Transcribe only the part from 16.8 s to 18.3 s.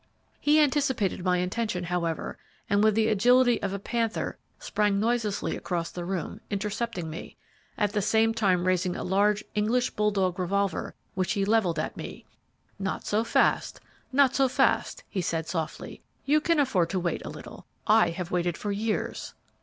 to wait a little; I